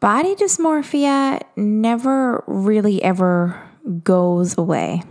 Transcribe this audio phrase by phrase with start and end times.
[0.00, 3.60] body dysmorphia never really ever
[4.02, 5.02] goes away.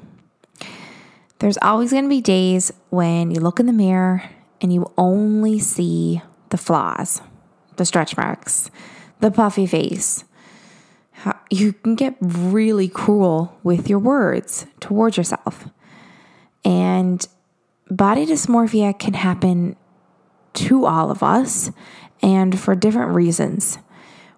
[1.37, 4.23] There's always going to be days when you look in the mirror
[4.59, 7.21] and you only see the flaws,
[7.77, 8.69] the stretch marks,
[9.21, 10.25] the puffy face.
[11.49, 15.67] You can get really cruel with your words towards yourself.
[16.65, 17.25] And
[17.89, 19.75] body dysmorphia can happen
[20.55, 21.71] to all of us
[22.21, 23.77] and for different reasons.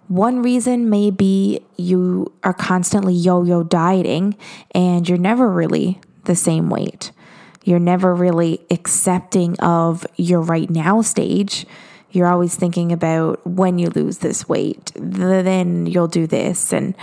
[0.07, 4.35] One reason may be you are constantly yo yo dieting
[4.71, 7.11] and you're never really the same weight.
[7.63, 11.65] You're never really accepting of your right now stage.
[12.11, 16.93] You're always thinking about when you lose this weight, then you'll do this, and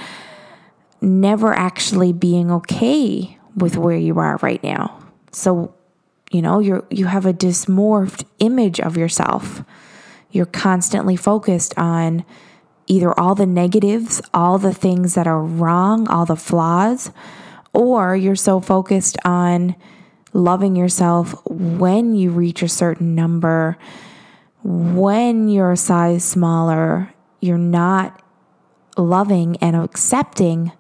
[1.01, 4.99] never actually being okay with where you are right now.
[5.33, 5.75] So,
[6.31, 9.63] you know, you're you have a dysmorphed image of yourself.
[10.31, 12.25] You're constantly focused on
[12.89, 17.11] either all the negatives, all the things that are wrong, all the flaws,
[17.73, 19.77] or you're so focused on
[20.33, 23.77] loving yourself when you reach a certain number,
[24.65, 28.21] when you're a size smaller, you're not
[28.97, 30.73] loving and accepting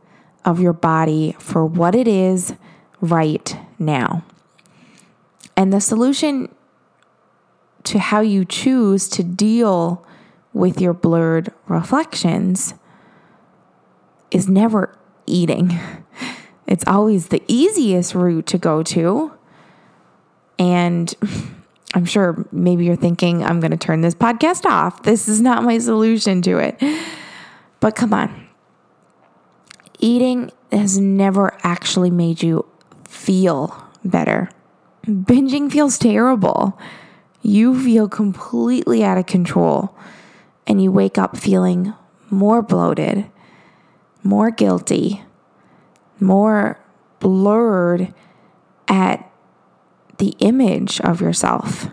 [0.44, 2.54] of your body for what it is
[3.00, 4.25] right now.
[5.56, 6.54] And the solution
[7.84, 10.04] to how you choose to deal
[10.58, 12.74] with your blurred reflections
[14.32, 15.78] is never eating.
[16.66, 19.32] It's always the easiest route to go to.
[20.58, 21.14] And
[21.94, 25.02] I'm sure maybe you're thinking, I'm going to turn this podcast off.
[25.02, 26.78] This is not my solution to it.
[27.80, 28.48] But come on.
[29.98, 32.66] Eating has never actually made you
[33.06, 34.50] feel better.
[35.06, 36.78] Binging feels terrible.
[37.40, 39.96] You feel completely out of control
[40.69, 41.94] and you wake up feeling
[42.30, 43.24] more bloated,
[44.22, 45.22] more guilty,
[46.20, 46.78] more
[47.20, 48.12] blurred
[48.87, 49.28] at
[50.19, 51.88] the image of yourself.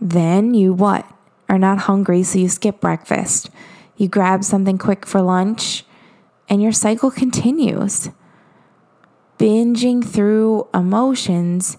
[0.00, 1.06] Then you what?
[1.48, 3.50] Are not hungry, so you skip breakfast.
[3.96, 5.84] You grab something quick for lunch,
[6.48, 8.08] and your cycle continues.
[9.38, 11.76] Binging through emotions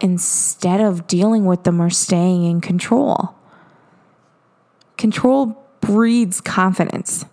[0.00, 3.37] instead of dealing with them or staying in control.
[4.98, 7.24] Control breeds confidence.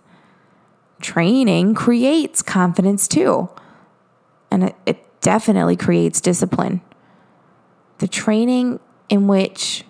[1.00, 3.50] Training creates confidence too.
[4.50, 6.80] And it, it definitely creates discipline.
[7.98, 8.78] The training
[9.08, 9.84] in which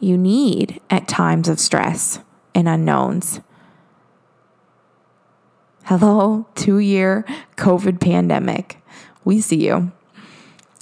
[0.00, 2.20] you need at times of stress
[2.54, 3.40] and unknowns.
[5.84, 7.24] Hello, two year
[7.56, 8.78] COVID pandemic.
[9.24, 9.92] We see you.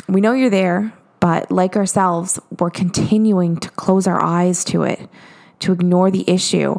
[0.09, 5.09] We know you're there, but like ourselves, we're continuing to close our eyes to it
[5.61, 6.77] to ignore the issue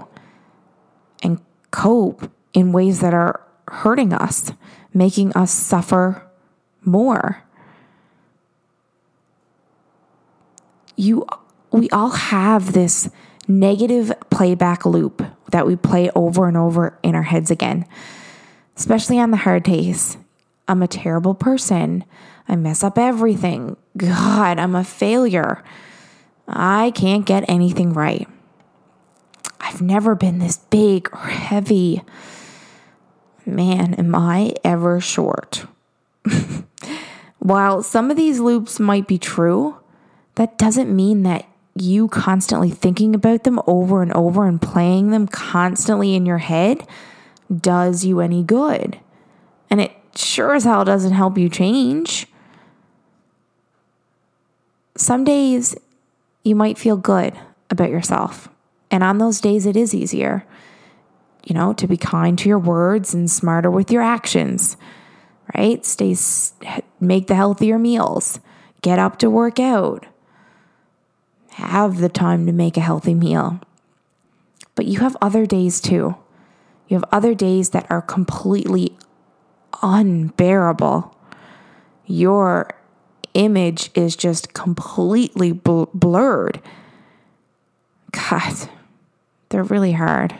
[1.23, 4.51] and cope in ways that are hurting us,
[4.93, 6.27] making us suffer
[6.83, 7.43] more.
[10.95, 11.25] You
[11.71, 13.09] we all have this
[13.47, 17.85] negative playback loop that we play over and over in our heads again.
[18.75, 20.17] Especially on the hard days.
[20.67, 22.03] I'm a terrible person.
[22.47, 23.77] I mess up everything.
[23.97, 25.63] God, I'm a failure.
[26.47, 28.27] I can't get anything right.
[29.71, 32.01] I've never been this big or heavy.
[33.45, 35.65] Man, am I ever short.
[37.39, 39.77] While some of these loops might be true,
[40.35, 45.25] that doesn't mean that you constantly thinking about them over and over and playing them
[45.25, 46.85] constantly in your head
[47.49, 48.99] does you any good.
[49.69, 52.27] And it sure as hell doesn't help you change.
[54.97, 55.77] Some days
[56.43, 57.33] you might feel good
[57.69, 58.49] about yourself.
[58.91, 60.45] And on those days, it is easier,
[61.45, 64.75] you know, to be kind to your words and smarter with your actions,
[65.55, 65.83] right?
[65.85, 66.15] Stay,
[66.99, 68.41] make the healthier meals,
[68.81, 70.05] get up to work out,
[71.51, 73.61] have the time to make a healthy meal.
[74.75, 76.15] But you have other days too.
[76.87, 78.97] You have other days that are completely
[79.81, 81.15] unbearable.
[82.05, 82.69] Your
[83.33, 86.61] image is just completely bl- blurred.
[88.11, 88.69] God,
[89.51, 90.35] they're really hard.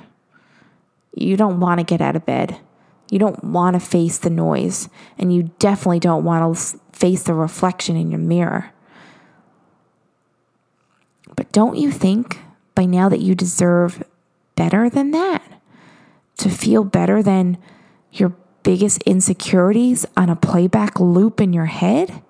[1.13, 2.59] You don't want to get out of bed.
[3.11, 4.89] You don't want to face the noise.
[5.19, 8.71] And you definitely don't want to face the reflection in your mirror.
[11.35, 12.39] But don't you think
[12.73, 14.03] by now that you deserve
[14.55, 15.61] better than that?
[16.37, 17.57] To feel better than
[18.11, 18.33] your
[18.63, 22.23] biggest insecurities on a playback loop in your head?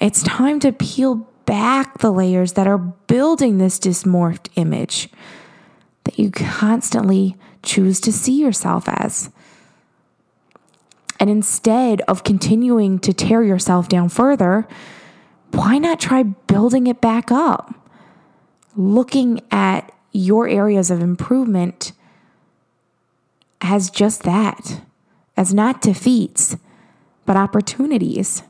[0.00, 5.08] It's time to peel back the layers that are building this dysmorphed image.
[6.04, 9.30] That you constantly choose to see yourself as.
[11.18, 14.68] And instead of continuing to tear yourself down further,
[15.52, 17.74] why not try building it back up?
[18.76, 21.92] Looking at your areas of improvement
[23.60, 24.82] as just that,
[25.36, 26.56] as not defeats,
[27.24, 28.42] but opportunities.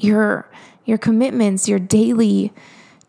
[0.00, 0.50] Your,
[0.84, 2.52] your commitments, your daily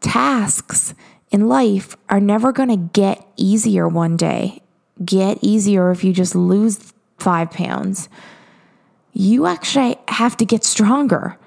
[0.02, 0.94] tasks
[1.32, 4.62] in life are never going to get easier one day.
[5.04, 8.10] Get easier if you just lose five pounds.
[9.14, 11.38] You actually have to get stronger.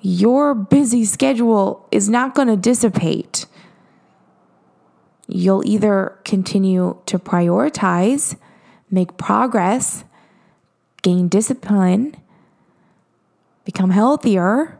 [0.00, 3.46] Your busy schedule is not going to dissipate.
[5.26, 8.36] You'll either continue to prioritize,
[8.90, 10.04] make progress,
[11.02, 12.16] gain discipline,
[13.64, 14.77] become healthier,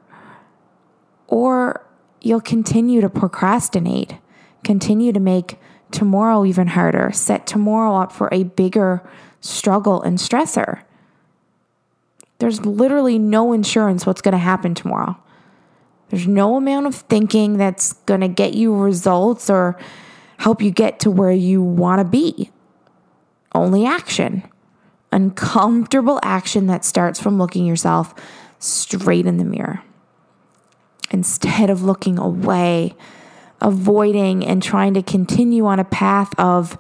[1.29, 1.87] or
[2.21, 4.17] you'll continue to procrastinate,
[4.65, 5.59] continue to make
[5.91, 9.09] tomorrow even harder, set tomorrow up for a bigger
[9.41, 10.83] struggle and stressor.
[12.39, 15.17] There's literally no insurance what's going to happen tomorrow.
[16.09, 19.79] There's no amount of thinking that's going to get you results or
[20.39, 22.51] help you get to where you want to be.
[23.55, 24.45] Only action.
[25.13, 28.15] Uncomfortable action that starts from looking yourself
[28.59, 29.83] straight in the mirror
[31.11, 32.95] instead of looking away,
[33.61, 36.79] avoiding, and trying to continue on a path of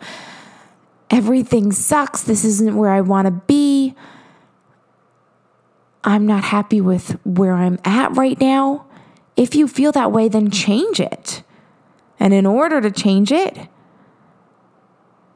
[1.11, 3.95] everything sucks, this isn't where I want to be,
[6.05, 8.87] I'm not happy with where I'm at right now.
[9.37, 11.43] If you feel that way, then change it.
[12.21, 13.69] And in order to change it,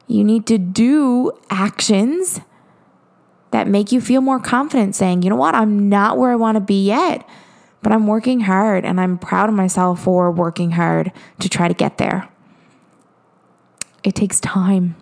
[0.07, 2.41] you need to do actions
[3.51, 6.55] that make you feel more confident, saying, you know what, I'm not where I want
[6.55, 7.27] to be yet
[7.83, 11.73] but I'm working hard and I'm proud of myself for working hard to try to
[11.73, 12.29] get there.
[14.03, 14.95] It takes time,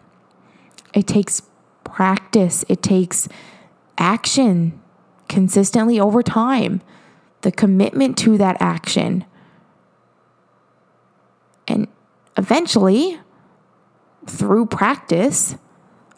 [0.93, 1.43] it takes
[1.83, 3.29] practice, it takes
[3.97, 4.81] action
[5.29, 6.81] consistently over time,
[7.41, 9.25] the commitment to that action.
[11.67, 11.87] And
[12.35, 13.19] eventually,
[14.25, 15.55] through practice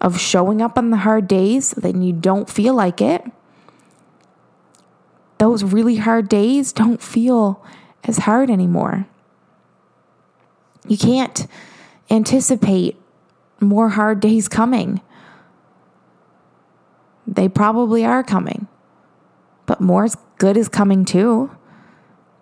[0.01, 3.23] of showing up on the hard days when you don't feel like it,
[5.43, 7.61] those really hard days don't feel
[8.05, 9.05] as hard anymore.
[10.87, 11.47] You can't
[12.09, 12.95] anticipate
[13.59, 15.01] more hard days coming.
[17.27, 18.69] They probably are coming,
[19.65, 20.07] but more
[20.37, 21.51] good is coming too.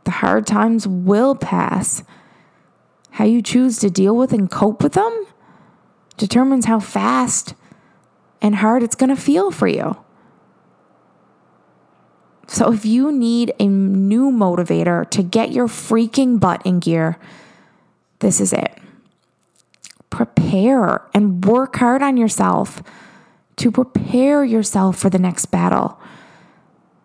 [0.03, 2.03] The hard times will pass.
[3.09, 5.25] How you choose to deal with and cope with them
[6.17, 7.55] determines how fast
[8.43, 9.97] and hard it's going to feel for you.
[12.51, 17.17] So if you need a new motivator to get your freaking butt in gear,
[18.19, 18.77] this is it.
[20.09, 22.83] Prepare and work hard on yourself
[23.55, 25.97] to prepare yourself for the next battle.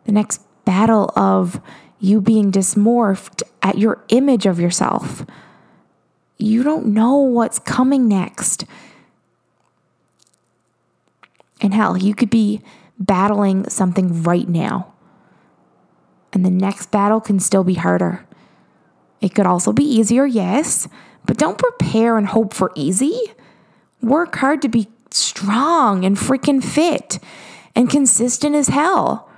[0.04, 1.60] The next battle of
[2.00, 5.24] you being dysmorphed at your image of yourself.
[6.38, 8.64] You don't know what's coming next.
[11.60, 12.62] And hell, you could be
[12.98, 14.92] battling something right now
[16.36, 18.22] and the next battle can still be harder.
[19.22, 20.86] It could also be easier, yes,
[21.24, 23.18] but don't prepare and hope for easy.
[24.02, 27.18] Work hard to be strong and freaking fit
[27.74, 29.30] and consistent as hell.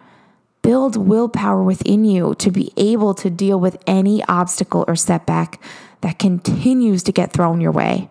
[0.63, 5.63] Build willpower within you to be able to deal with any obstacle or setback
[6.01, 8.11] that continues to get thrown your way.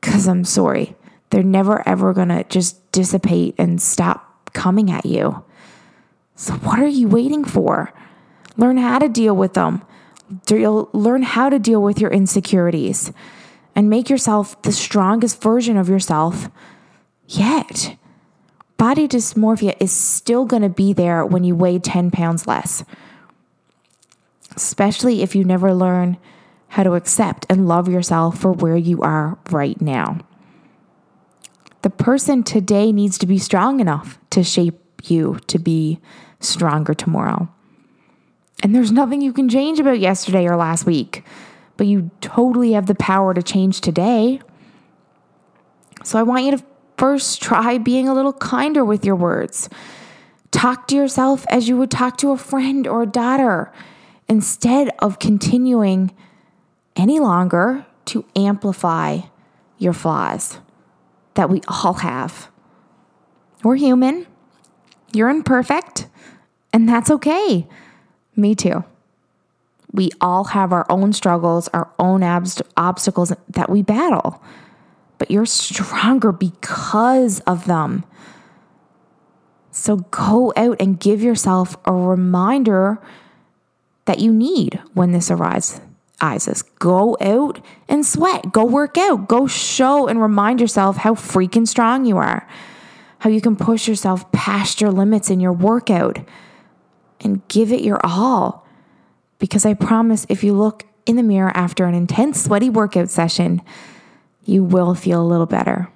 [0.00, 0.96] Because I'm sorry,
[1.28, 5.44] they're never ever gonna just dissipate and stop coming at you.
[6.36, 7.92] So, what are you waiting for?
[8.56, 9.82] Learn how to deal with them.
[10.50, 13.12] Learn how to deal with your insecurities
[13.74, 16.48] and make yourself the strongest version of yourself
[17.28, 17.96] yet.
[18.76, 22.84] Body dysmorphia is still going to be there when you weigh 10 pounds less,
[24.56, 26.16] especially if you never learn
[26.68, 30.18] how to accept and love yourself for where you are right now.
[31.82, 36.00] The person today needs to be strong enough to shape you to be
[36.40, 37.48] stronger tomorrow.
[38.62, 41.24] And there's nothing you can change about yesterday or last week,
[41.76, 44.40] but you totally have the power to change today.
[46.02, 46.64] So I want you to
[46.96, 49.68] first try being a little kinder with your words.
[50.50, 53.72] Talk to yourself as you would talk to a friend or a daughter
[54.28, 56.14] instead of continuing
[56.96, 59.20] any longer to amplify
[59.78, 60.60] your flaws
[61.34, 62.48] that we all have.
[63.62, 64.26] We're human.
[65.14, 66.08] You're imperfect.
[66.72, 67.66] And that's okay.
[68.36, 68.84] Me too.
[69.92, 74.42] We all have our own struggles, our own abst- obstacles that we battle,
[75.18, 78.04] but you're stronger because of them.
[79.70, 83.00] So go out and give yourself a reminder
[84.06, 85.80] that you need when this arises.
[86.78, 88.52] Go out and sweat.
[88.52, 89.28] Go work out.
[89.28, 92.48] Go show and remind yourself how freaking strong you are.
[93.24, 96.18] How you can push yourself past your limits in your workout
[97.22, 98.66] and give it your all.
[99.38, 103.62] Because I promise if you look in the mirror after an intense sweaty workout session,
[104.44, 105.88] you will feel a little better.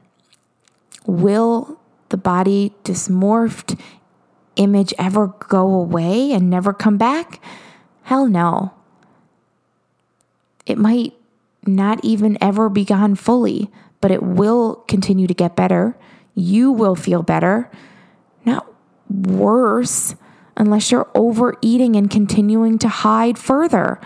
[1.05, 3.79] Will the body dysmorphed
[4.57, 7.43] image ever go away and never come back?
[8.05, 8.73] Hell no.
[10.65, 11.13] It might
[11.67, 13.71] not even ever be gone fully,
[14.01, 15.95] but it will continue to get better.
[16.39, 17.69] You will feel better,
[18.45, 18.73] not
[19.11, 20.15] worse,
[20.57, 24.01] unless you're overeating and continuing to hide further,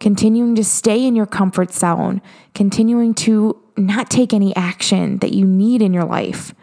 [0.00, 2.20] continuing to stay in your comfort zone,
[2.54, 6.54] continuing to not take any action that you need in your life.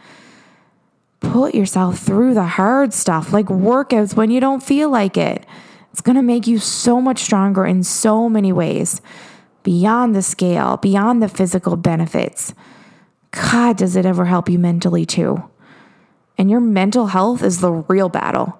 [1.21, 5.45] Put yourself through the hard stuff, like workouts when you don't feel like it.
[5.93, 9.01] It's going to make you so much stronger in so many ways,
[9.63, 12.53] beyond the scale, beyond the physical benefits.
[13.35, 15.43] God, does it ever help you mentally too?
[16.37, 18.59] And your mental health is the real battle.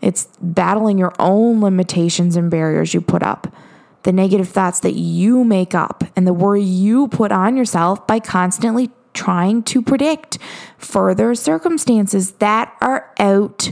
[0.00, 3.54] It's battling your own limitations and barriers you put up,
[4.02, 8.18] the negative thoughts that you make up, and the worry you put on yourself by
[8.18, 10.38] constantly trying to predict
[10.76, 13.70] further circumstances that are out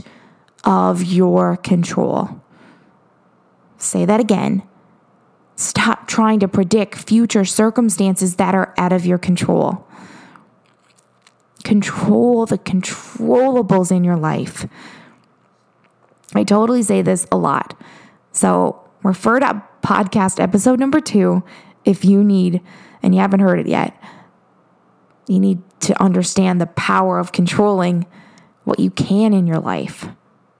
[0.63, 2.41] of your control.
[3.77, 4.63] Say that again.
[5.55, 9.85] Stop trying to predict future circumstances that are out of your control.
[11.71, 14.67] Control the controllables in your life.
[16.35, 17.79] I totally say this a lot.
[18.33, 21.43] So refer to podcast episode number two
[21.85, 22.59] if you need,
[23.01, 23.97] and you haven't heard it yet.
[25.29, 28.05] You need to understand the power of controlling
[28.65, 30.09] what you can in your life.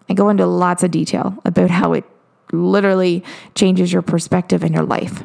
[0.07, 2.05] I go into lots of detail about how it
[2.53, 3.21] literally
[3.53, 5.23] changes your perspective in your life.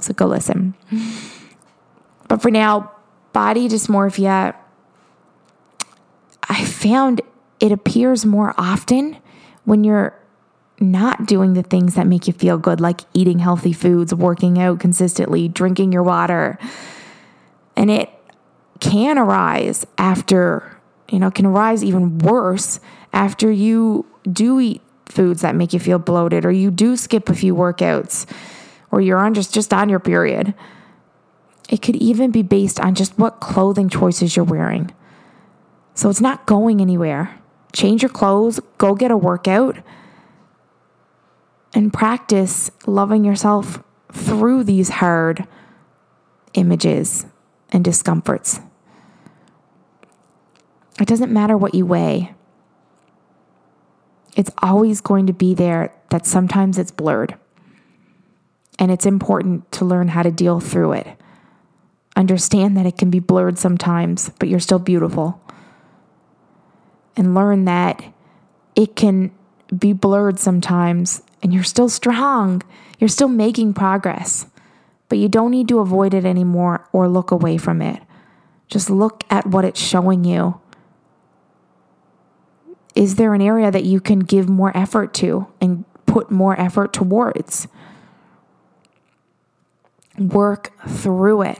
[0.00, 0.74] So go listen.
[2.26, 2.90] But for now,
[3.32, 4.56] body dysmorphia,
[6.48, 7.20] I found
[7.60, 9.16] it appears more often
[9.64, 10.18] when you're
[10.80, 14.80] not doing the things that make you feel good, like eating healthy foods, working out
[14.80, 16.58] consistently, drinking your water.
[17.76, 18.10] And it
[18.80, 20.76] can arise after,
[21.08, 22.80] you know, can arise even worse
[23.12, 27.34] after you do eat foods that make you feel bloated or you do skip a
[27.34, 28.26] few workouts
[28.90, 30.54] or you're on just just on your period.
[31.68, 34.92] It could even be based on just what clothing choices you're wearing.
[35.94, 37.40] So it's not going anywhere
[37.74, 39.76] change your clothes, go get a workout,
[41.74, 43.82] and practice loving yourself
[44.12, 45.46] through these hard
[46.54, 47.26] images
[47.70, 48.60] and discomforts.
[51.00, 52.32] It doesn't matter what you weigh,
[54.36, 57.36] it's always going to be there that sometimes it's blurred.
[58.78, 61.06] And it's important to learn how to deal through it.
[62.16, 65.40] Understand that it can be blurred sometimes, but you're still beautiful
[67.16, 68.04] and learn that
[68.74, 69.30] it can
[69.76, 72.62] be blurred sometimes and you're still strong.
[72.98, 74.46] You're still making progress,
[75.08, 78.02] but you don't need to avoid it anymore or look away from it.
[78.68, 80.60] Just look at what it's showing you.
[82.94, 86.92] Is there an area that you can give more effort to and put more effort
[86.92, 87.68] towards?
[90.16, 91.58] Work through it.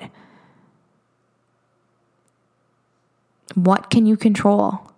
[3.55, 4.94] What can you control?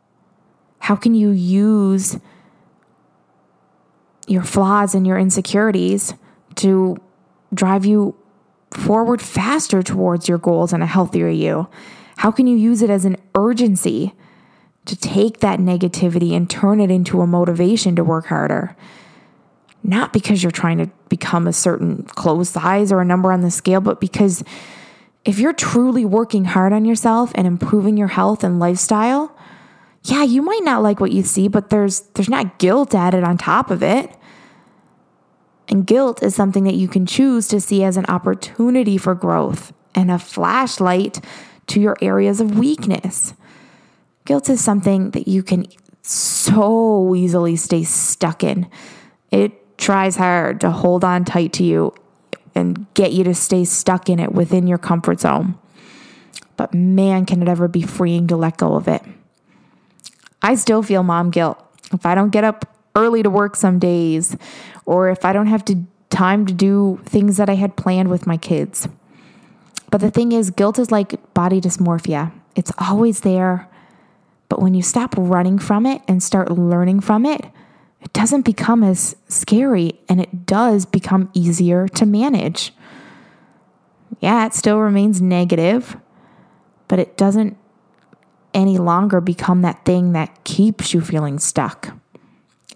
[0.86, 2.16] How can you use
[4.28, 6.14] your flaws and your insecurities
[6.54, 6.96] to
[7.52, 8.14] drive you
[8.70, 11.66] forward faster towards your goals and a healthier you?
[12.18, 14.14] How can you use it as an urgency
[14.84, 18.76] to take that negativity and turn it into a motivation to work harder?
[19.82, 23.50] Not because you're trying to become a certain clothes size or a number on the
[23.50, 24.44] scale, but because
[25.24, 29.35] if you're truly working hard on yourself and improving your health and lifestyle,
[30.06, 33.36] yeah, you might not like what you see, but there's there's not guilt added on
[33.36, 34.14] top of it.
[35.68, 39.72] And guilt is something that you can choose to see as an opportunity for growth
[39.96, 41.20] and a flashlight
[41.66, 43.34] to your areas of weakness.
[44.25, 45.66] Guilt is something that you can
[46.02, 48.68] so easily stay stuck in.
[49.32, 51.92] It tries hard to hold on tight to you
[52.54, 55.58] and get you to stay stuck in it within your comfort zone.
[56.56, 59.02] But man, can it ever be freeing to let go of it.
[60.46, 61.58] I still feel mom guilt.
[61.92, 64.36] If I don't get up early to work some days,
[64.84, 68.28] or if I don't have to time to do things that I had planned with
[68.28, 68.86] my kids.
[69.90, 72.30] But the thing is, guilt is like body dysmorphia.
[72.54, 73.68] It's always there.
[74.48, 77.44] But when you stop running from it and start learning from it,
[78.00, 82.72] it doesn't become as scary and it does become easier to manage.
[84.20, 85.96] Yeah, it still remains negative,
[86.86, 87.56] but it doesn't
[88.56, 91.94] any longer become that thing that keeps you feeling stuck.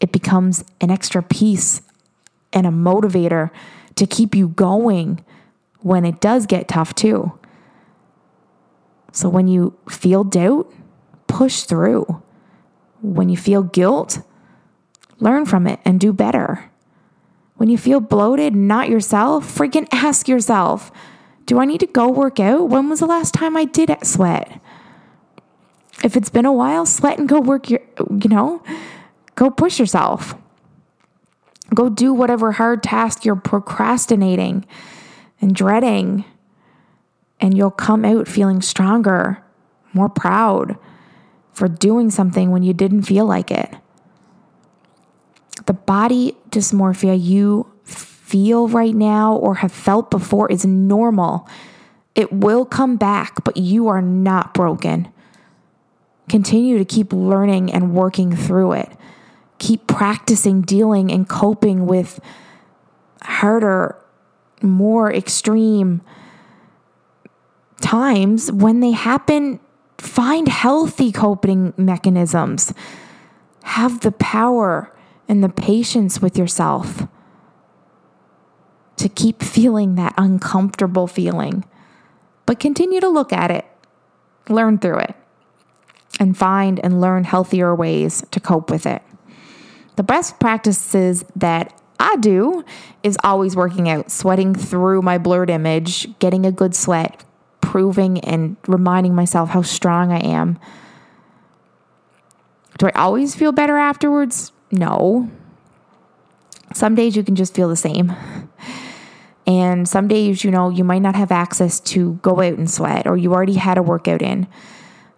[0.00, 1.80] It becomes an extra piece
[2.52, 3.50] and a motivator
[3.96, 5.24] to keep you going
[5.80, 7.32] when it does get tough, too.
[9.12, 10.70] So when you feel doubt,
[11.26, 12.22] push through.
[13.00, 14.20] When you feel guilt,
[15.18, 16.70] learn from it and do better.
[17.56, 20.92] When you feel bloated, not yourself, freaking ask yourself
[21.46, 22.68] Do I need to go work out?
[22.68, 24.60] When was the last time I did sweat?
[26.02, 28.62] If it's been a while, sweat and go work your, you know,
[29.34, 30.34] go push yourself.
[31.74, 34.66] Go do whatever hard task you're procrastinating
[35.40, 36.24] and dreading,
[37.38, 39.42] and you'll come out feeling stronger,
[39.92, 40.76] more proud
[41.52, 43.74] for doing something when you didn't feel like it.
[45.66, 51.48] The body dysmorphia you feel right now or have felt before is normal.
[52.14, 55.08] It will come back, but you are not broken.
[56.30, 58.90] Continue to keep learning and working through it
[59.60, 62.18] keep practicing dealing and coping with
[63.22, 63.96] harder,
[64.62, 66.00] more extreme
[67.80, 69.60] times when they happen.
[69.98, 72.72] Find healthy coping mechanisms.
[73.64, 74.92] Have the power
[75.28, 77.06] and the patience with yourself
[78.96, 81.64] to keep feeling that uncomfortable feeling.
[82.46, 83.66] But continue to look at it,
[84.48, 85.14] learn through it,
[86.20, 89.02] and find and learn healthier ways to cope with it.
[89.96, 92.64] The best practices that I do
[93.02, 97.24] is always working out, sweating through my blurred image, getting a good sweat,
[97.60, 100.58] proving and reminding myself how strong I am.
[102.78, 104.52] Do I always feel better afterwards?
[104.70, 105.30] No.
[106.72, 108.14] Some days you can just feel the same.
[109.46, 113.06] And some days, you know, you might not have access to go out and sweat
[113.06, 114.46] or you already had a workout in.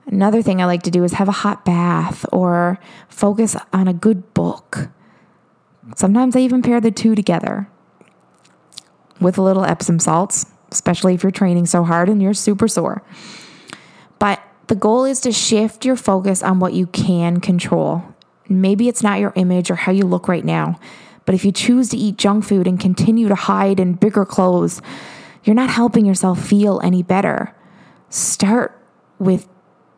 [0.07, 3.95] Another thing I like to do is have a hot bath or focus on a
[3.95, 4.89] good book.
[5.97, 7.69] Sometimes I even pair the two together
[9.21, 13.03] with a little Epsom salts, especially if you're training so hard and you're super sore.
[14.19, 18.05] But the goal is to shift your focus on what you can control.
[18.49, 20.79] Maybe it's not your image or how you look right now,
[21.25, 24.83] but if you choose to eat junk food and continue to hide in bigger clothes,
[25.45, 27.55] you're not helping yourself feel any better.
[28.09, 28.79] Start
[29.19, 29.49] with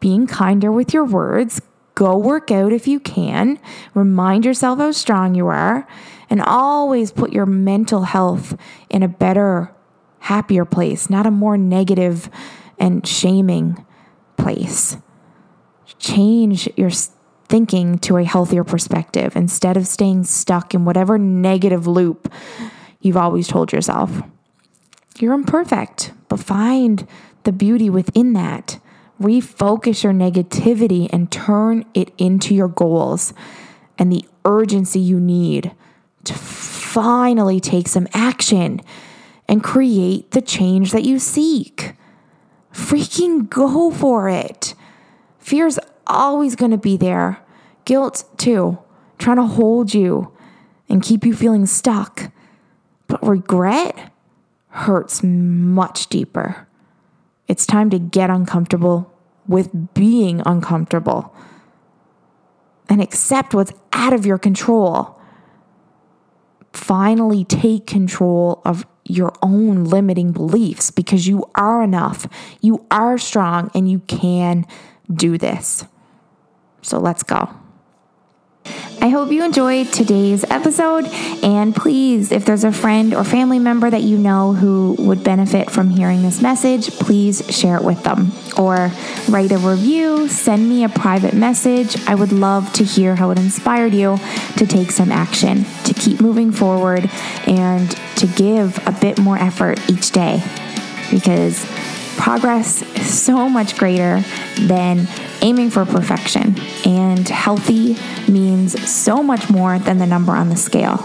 [0.05, 1.63] being kinder with your words.
[1.95, 3.59] Go work out if you can.
[3.95, 5.89] Remind yourself how strong you are.
[6.29, 8.55] And always put your mental health
[8.91, 9.75] in a better,
[10.19, 12.29] happier place, not a more negative
[12.79, 13.83] and shaming
[14.37, 14.99] place.
[15.99, 16.91] Change your
[17.49, 22.31] thinking to a healthier perspective instead of staying stuck in whatever negative loop
[23.01, 24.21] you've always told yourself.
[25.19, 27.09] You're imperfect, but find
[27.45, 28.81] the beauty within that
[29.21, 33.33] refocus your negativity and turn it into your goals
[33.99, 35.73] and the urgency you need
[36.25, 38.81] to finally take some action
[39.49, 41.95] and create the change that you seek.
[42.73, 44.75] Freaking go for it.
[45.39, 47.39] Fear's always going to be there.
[47.85, 48.79] Guilt, too,
[49.19, 50.33] trying to hold you
[50.89, 52.33] and keep you feeling stuck.
[53.07, 54.13] But regret
[54.71, 56.67] hurts much deeper.
[57.47, 59.13] It's time to get uncomfortable
[59.47, 61.35] with being uncomfortable
[62.89, 65.19] and accept what's out of your control.
[66.73, 72.27] Finally, take control of your own limiting beliefs because you are enough,
[72.61, 74.67] you are strong, and you can
[75.13, 75.85] do this.
[76.83, 77.49] So let's go.
[79.05, 81.07] I hope you enjoyed today's episode.
[81.43, 85.71] And please, if there's a friend or family member that you know who would benefit
[85.71, 88.91] from hearing this message, please share it with them or
[89.29, 91.97] write a review, send me a private message.
[92.07, 94.19] I would love to hear how it inspired you
[94.57, 97.11] to take some action, to keep moving forward,
[97.47, 100.43] and to give a bit more effort each day
[101.11, 101.67] because
[102.17, 104.25] progress is so much greater
[104.61, 105.07] than
[105.45, 107.97] aiming for perfection, and healthy
[108.33, 110.99] means so much more than the number on the scale.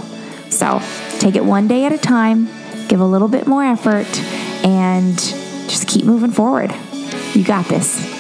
[0.50, 0.82] So
[1.20, 2.48] take it one day at a time,
[2.88, 4.08] give a little bit more effort,
[4.66, 6.74] and just keep moving forward.
[7.34, 8.19] You got this.